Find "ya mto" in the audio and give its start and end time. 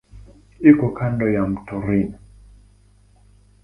1.35-1.75